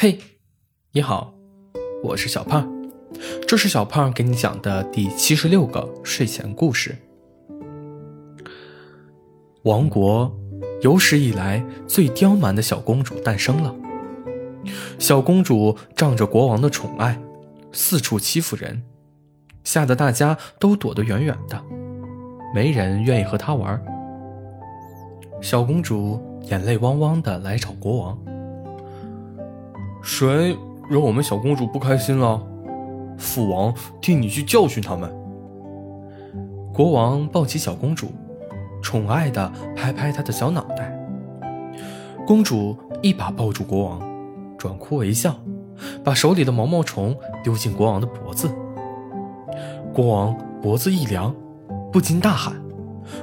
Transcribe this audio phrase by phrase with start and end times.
[0.00, 0.16] 嘿，
[0.92, 1.34] 你好，
[2.04, 2.72] 我是小胖，
[3.48, 6.96] 这是小胖给你讲的第七十六个睡前故事。
[9.64, 10.32] 王国
[10.82, 13.74] 有史以来最刁蛮的小公主诞生了。
[15.00, 17.20] 小公主仗着国王的宠爱，
[17.72, 18.80] 四处欺负人，
[19.64, 21.60] 吓得大家都躲得远远的，
[22.54, 23.84] 没人愿意和她玩。
[25.42, 28.16] 小公主眼泪汪汪的来找国王
[30.02, 30.56] ：“谁
[30.88, 32.42] 惹我们小公主不开心了？
[33.16, 35.12] 父王替你去教训他们。”
[36.72, 38.08] 国王抱起小公主，
[38.82, 40.94] 宠爱的拍拍她的小脑袋。
[42.26, 44.00] 公主一把抱住国王。
[44.58, 45.36] 转哭为笑，
[46.02, 48.50] 把手里的毛毛虫丢进国王的脖子。
[49.94, 51.32] 国王脖子一凉，
[51.92, 52.60] 不禁大喊：“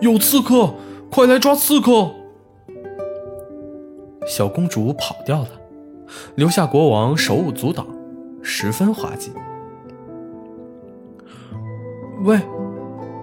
[0.00, 0.72] 有刺客！
[1.10, 2.12] 快来抓刺客！”
[4.26, 5.48] 小公主跑掉了，
[6.34, 7.86] 留下国王手舞足蹈，
[8.42, 9.32] 十分滑稽。
[12.24, 12.40] 喂，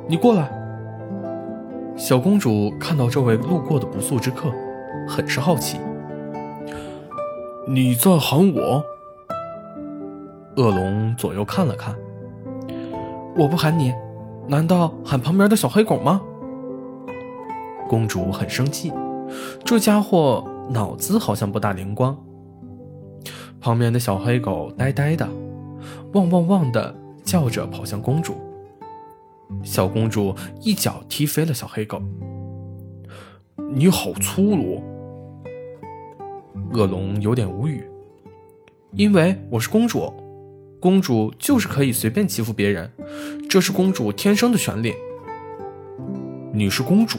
[0.08, 0.52] 你过来！
[1.96, 4.52] 小公主看到这位路过的不速之客，
[5.08, 5.80] 很是好奇。
[7.68, 8.84] 你在喊我？
[10.56, 11.96] 恶龙左右看了看，
[13.36, 13.94] 我不喊你，
[14.48, 16.22] 难道喊旁边的小黑狗吗？
[17.88, 18.92] 公主很生气，
[19.64, 22.16] 这家伙脑子好像不大灵光。
[23.64, 25.26] 旁边的小黑狗呆呆的，
[26.12, 28.36] 汪汪汪的叫着跑向公主。
[29.64, 32.02] 小公主一脚踢飞了小黑狗。
[33.74, 34.84] 你好粗鲁！
[36.74, 37.88] 恶龙有点无语，
[38.92, 40.12] 因为我是公主，
[40.82, 42.92] 公主就是可以随便欺负别人，
[43.50, 44.94] 这是公主天生的权利。
[46.52, 47.18] 你是公主？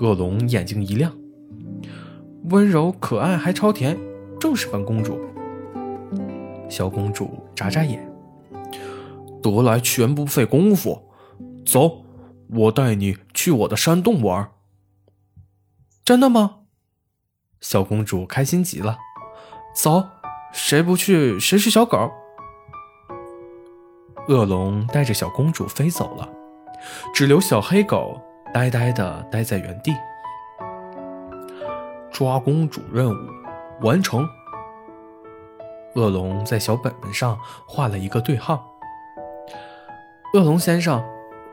[0.00, 1.16] 恶龙眼睛一亮，
[2.50, 3.96] 温柔可爱还超甜，
[4.44, 5.18] 正是本公主。
[6.68, 8.06] 小公主眨眨眼，
[9.42, 11.02] 得来全不费功夫，
[11.64, 12.04] 走，
[12.50, 14.50] 我带你去我的山洞玩。
[16.04, 16.56] 真的吗？
[17.62, 18.98] 小公主开心极了，
[19.74, 20.04] 走，
[20.52, 22.12] 谁不去谁是小狗。
[24.28, 26.28] 恶龙带着小公主飞走了，
[27.14, 28.20] 只留小黑狗
[28.52, 29.94] 呆呆的待在原地。
[32.12, 33.28] 抓公主任务
[33.80, 34.28] 完成。
[35.94, 38.66] 恶龙在小本本上画了一个对号。
[40.34, 41.04] 恶龙先生，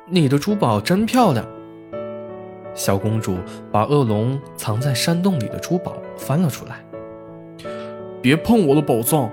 [0.07, 1.45] 你的珠宝真漂亮。
[2.73, 3.37] 小公主
[3.71, 6.83] 把恶龙藏在山洞里的珠宝翻了出来。
[8.21, 9.29] 别碰我的宝藏！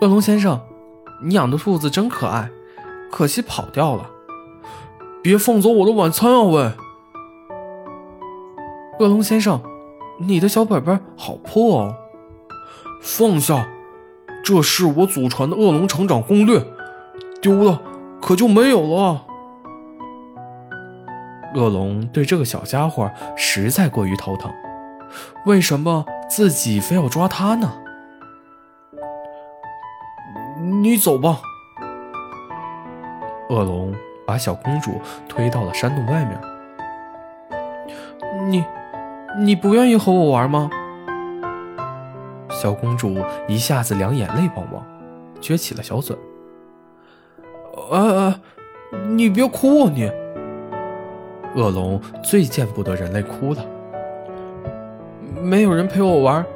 [0.00, 0.60] 恶龙先生，
[1.22, 2.50] 你养的兔子真可爱，
[3.10, 4.10] 可惜跑掉了。
[5.22, 6.42] 别放走我的晚餐啊！
[6.42, 6.72] 喂！
[8.98, 9.62] 恶龙先生，
[10.26, 11.96] 你的小本本好破哦。
[13.00, 13.68] 放下，
[14.42, 16.64] 这是我祖传的恶龙成长攻略，
[17.42, 17.80] 丢了
[18.20, 19.24] 可就没有了。
[21.54, 24.50] 恶龙对这个小家伙实在过于头疼，
[25.46, 27.72] 为什么自己非要抓他呢？
[30.82, 31.40] 你走吧。
[33.50, 33.94] 恶龙
[34.26, 36.40] 把小公主推到了山洞外面。
[38.48, 38.64] 你，
[39.36, 40.70] 你不愿意和我玩吗？
[42.50, 43.16] 小公主
[43.48, 44.86] 一下子两眼泪汪汪，
[45.40, 46.16] 撅起了小嘴。
[47.90, 48.40] 哎哎，
[49.08, 50.08] 你别哭啊你！
[51.56, 53.66] 恶龙最见不得人类哭了。
[55.42, 56.46] 没有人陪我玩，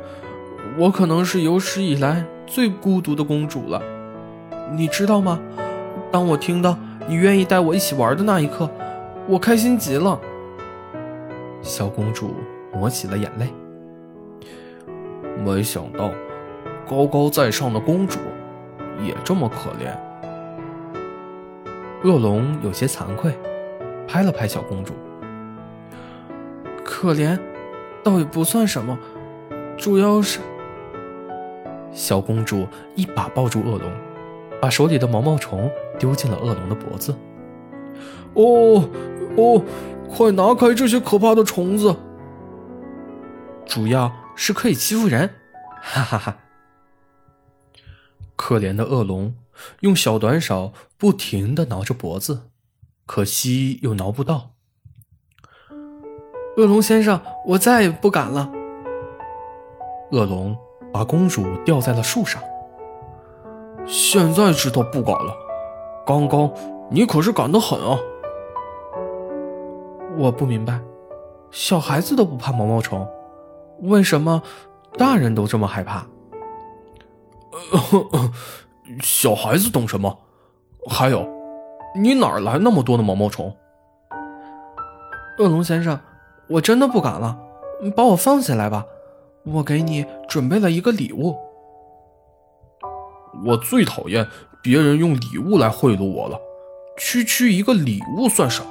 [0.79, 3.83] 我可能是有史以来最孤独的公主了。
[4.71, 5.41] 你知道吗？
[6.13, 6.79] 当我听到
[7.09, 8.71] 你愿意带我一起玩的那一刻，
[9.27, 10.19] 我开心极了。
[11.61, 12.37] 小公主
[12.79, 13.49] 抹起了眼泪。
[15.45, 16.13] 没想到，
[16.89, 18.21] 高高在上的公主
[19.05, 19.93] 也这么可怜。
[22.05, 23.37] 恶龙有些惭愧。
[24.11, 24.95] 拍了拍小公主，
[26.83, 27.39] 可怜，
[28.03, 28.99] 倒也不算什么，
[29.77, 30.41] 主要是……
[31.93, 33.93] 小公主一把抱住恶龙，
[34.63, 37.15] 把手里的毛毛虫丢进了恶龙的脖子。
[38.33, 38.89] 哦
[39.37, 39.63] 哦，
[40.09, 41.95] 快拿开这些可怕的虫子！
[43.69, 45.35] 主要是可以欺负人，
[45.81, 46.39] 哈哈哈！
[48.35, 49.35] 可怜的恶龙
[49.81, 52.49] 用小短手不停的挠着脖子。
[53.05, 54.51] 可惜又挠不到。
[56.57, 58.51] 恶龙先生，我再也不敢了。
[60.13, 60.57] 恶龙
[60.93, 62.43] 把公主吊在了树上。
[63.87, 65.35] 现在知道不敢了，
[66.07, 66.51] 刚刚
[66.91, 67.99] 你可是敢得很啊！
[70.19, 70.81] 我不明白，
[71.51, 73.09] 小孩子都不怕毛毛虫，
[73.81, 74.43] 为什么
[74.97, 76.07] 大人都这么害怕。
[79.03, 80.19] 小孩子懂什么？
[80.89, 81.29] 还有，
[81.95, 83.55] 你哪来那么多的毛毛虫？
[85.39, 86.01] 恶龙先生，
[86.49, 87.39] 我真的不敢了，
[87.95, 88.85] 把我放下来吧，
[89.45, 91.37] 我给你准备了一个礼物。
[93.45, 94.27] 我最讨厌
[94.63, 96.41] 别人用礼物来贿赂我了，
[96.97, 98.71] 区区一个礼物算什么？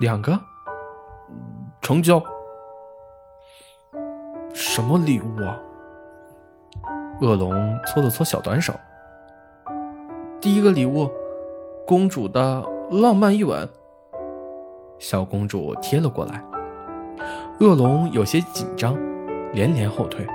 [0.00, 0.40] 两个，
[1.80, 2.22] 成交。
[4.52, 5.58] 什么礼物啊？
[7.20, 8.72] 恶龙搓了搓小短手。
[10.40, 11.10] 第一个礼物，
[11.86, 13.68] 公主的浪漫一吻。
[14.98, 16.42] 小公主贴了过来，
[17.60, 18.96] 恶龙有些紧张，
[19.52, 20.26] 连连后退。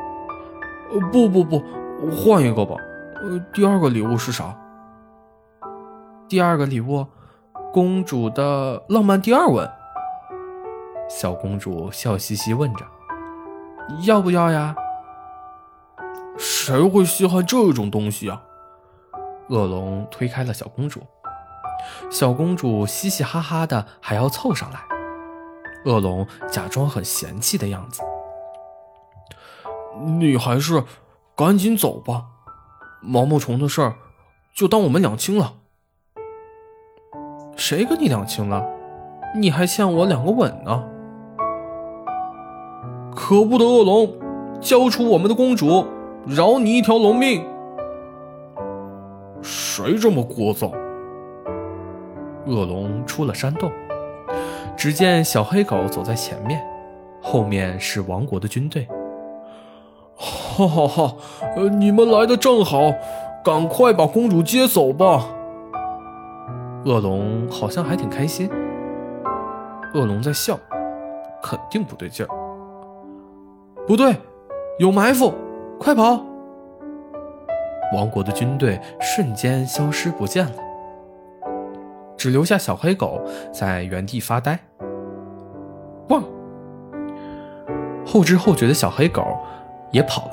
[0.91, 1.61] 呃，不不不，
[2.11, 2.75] 换一个吧。
[3.21, 4.57] 呃，第二个礼物是啥？
[6.27, 7.05] 第二个礼物，
[7.71, 9.69] 公主的浪漫第二吻。
[11.09, 12.85] 小公主笑嘻嘻问着
[14.01, 14.75] ：“要不要呀？”
[16.37, 18.43] 谁会稀罕这种东西啊？
[19.49, 21.01] 恶龙推开了小公主，
[22.11, 24.81] 小公主嘻嘻哈哈的还要凑上来，
[25.85, 28.03] 恶龙假装很嫌弃的样子。
[29.99, 30.83] 你还是
[31.33, 32.25] 赶紧走吧，
[33.01, 33.95] 毛毛虫的事儿
[34.53, 35.53] 就当我们两清了。
[37.55, 38.63] 谁跟你两清了？
[39.35, 40.83] 你还欠我两个吻呢！
[43.19, 44.13] 可恶的恶龙，
[44.61, 45.83] 交出我们的公主！
[46.27, 47.43] 饶你一条龙命！
[49.41, 50.71] 谁这么聒噪？
[52.45, 53.71] 恶龙出了山洞，
[54.77, 56.63] 只见小黑狗走在前面，
[57.19, 58.87] 后面是王国的军队。
[60.15, 61.15] 哈哈哈！
[61.55, 62.93] 呃，你们来的正好，
[63.43, 65.25] 赶快把公主接走吧。
[66.85, 68.47] 恶龙好像还挺开心。
[69.95, 70.55] 恶龙在笑，
[71.41, 72.29] 肯定不对劲儿。
[73.87, 74.13] 不对，
[74.79, 75.33] 有埋伏！
[75.79, 76.21] 快跑！
[77.95, 80.55] 王国的军队瞬间消失不见了，
[82.17, 83.21] 只留下小黑狗
[83.53, 84.59] 在原地发呆。
[86.09, 86.21] 汪！
[88.05, 89.23] 后知后觉的小黑狗
[89.93, 90.31] 也跑了。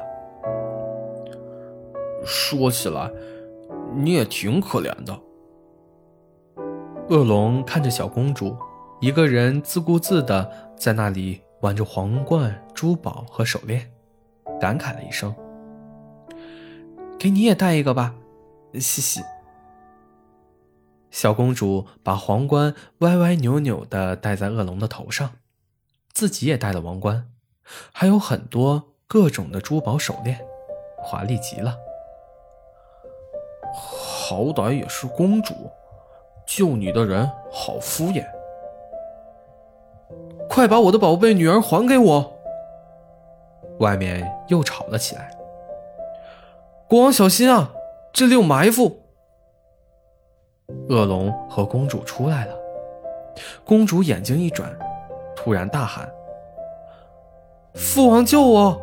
[2.25, 3.09] 说起来，
[3.95, 5.17] 你也挺可怜的。
[7.09, 8.57] 恶龙看着小公主
[9.01, 13.91] 一个人自顾自的在那里挽着皇冠、珠宝和手链。
[14.61, 15.35] 感慨了一声
[17.19, 18.15] ：“给你也戴一个吧，
[18.75, 19.23] 嘻嘻。”
[21.11, 25.37] 小公主把皇冠歪歪扭扭的戴在恶龙的头上，
[26.13, 27.31] 自己也戴了王冠，
[27.93, 30.39] 还有很多各种的珠宝手链，
[30.99, 31.75] 华丽极了。
[33.73, 35.55] 好歹也是公主，
[36.47, 38.34] 救你的人好敷衍。
[40.49, 42.33] 快把我的宝贝女儿还给我！
[43.81, 45.31] 外面又吵了起来。
[46.89, 47.73] 国王小心啊，
[48.13, 49.01] 这里有埋伏！
[50.89, 52.55] 恶龙和公主出来了。
[53.65, 54.71] 公主眼睛一转，
[55.35, 56.09] 突然大喊
[57.75, 58.81] ：“父王救我！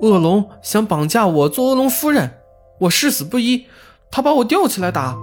[0.00, 2.30] 恶龙想绑架我做恶龙夫人，
[2.78, 3.66] 我誓死不依。
[4.10, 5.16] 他把我吊起来打。”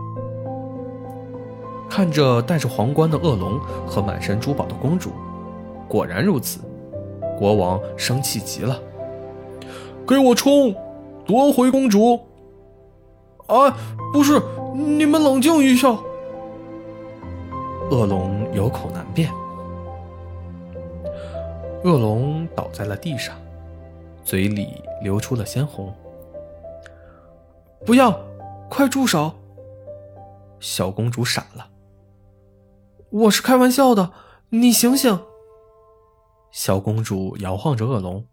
[1.91, 5.11] 看着戴着皇冠的恶龙和满身珠宝的公主，
[5.89, 6.61] 果然如此。
[7.37, 8.79] 国王生气极了，
[10.07, 10.73] 给我冲，
[11.25, 12.17] 夺回公主！
[13.47, 13.75] 啊，
[14.13, 14.41] 不是，
[14.73, 15.89] 你们冷静一下。
[17.89, 19.29] 恶龙有口难辩，
[21.83, 23.35] 恶龙倒在了地上，
[24.23, 25.93] 嘴里流出了鲜红。
[27.85, 28.17] 不要，
[28.69, 29.33] 快住手！
[30.61, 31.67] 小公主傻了，
[33.11, 34.11] 我是开玩笑的，
[34.49, 35.19] 你醒醒。
[36.49, 38.25] 小公主摇晃着恶龙。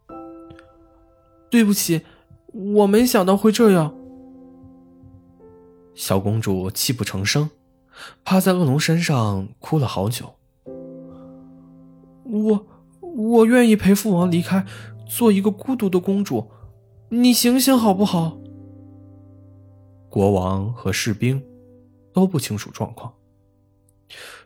[1.51, 2.03] 对不起，
[2.53, 3.95] 我没想到会这样。
[5.95, 7.51] 小公主泣不成声，
[8.25, 10.35] 趴在恶龙身上哭了好久。
[12.25, 12.67] 我
[13.01, 14.65] 我愿意陪父王离开，
[15.09, 16.49] 做一个孤独的公主。
[17.09, 18.39] 你醒醒好不好？
[20.09, 21.43] 国王和士兵
[22.13, 23.13] 都不清楚状况。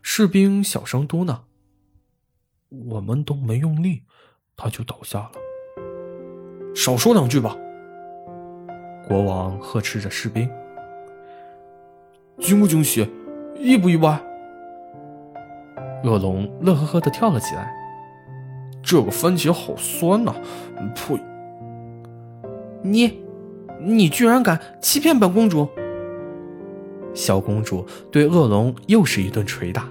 [0.02, 1.40] 士兵小声嘟囔。
[2.88, 4.02] 我们都没用力，
[4.57, 5.33] 他就倒下了。
[6.75, 7.57] 少说两句吧。
[9.07, 10.49] 国王呵斥着士兵
[12.40, 13.07] ：“惊不惊喜？
[13.57, 14.19] 意不意外？”
[16.02, 17.71] 恶龙乐呵呵的跳了起来
[18.83, 20.35] ：“这个番茄好酸呐！”
[20.97, 21.21] 呸！
[22.83, 23.23] 你，
[23.81, 25.69] 你居然敢欺骗本公主！
[27.14, 29.88] 小公主对恶龙又是一顿捶打。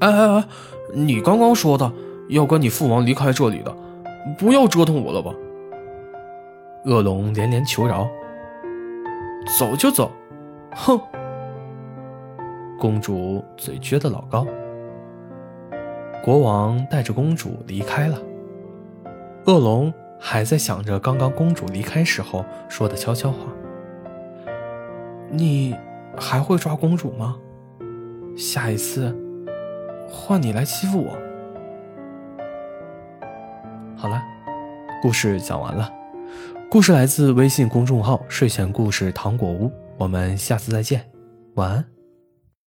[0.00, 0.48] 哎哎哎！
[0.94, 1.90] 你刚刚说的
[2.28, 3.74] 要跟你父王离开这里的，
[4.38, 5.32] 不要折腾我了吧。
[6.84, 8.08] 恶龙连连求饶
[9.58, 10.10] ：“走就走。”
[10.74, 10.98] 哼！
[12.78, 14.46] 公主嘴撅得老高。
[16.24, 18.18] 国王带着公主离开了。
[19.46, 23.38] 恶龙还在想着刚刚公主离开时候说的悄悄话
[25.32, 25.74] ：“你
[26.16, 27.38] 还会抓公主吗？
[28.36, 29.16] 下一次
[30.08, 31.10] 换你来欺负我。”
[33.96, 34.22] 好了，
[35.02, 35.90] 故事讲完了。
[36.70, 39.70] 故事来自微信公众号“睡前故事糖果屋”。
[39.96, 41.04] 我们下次再见，
[41.54, 42.01] 晚安。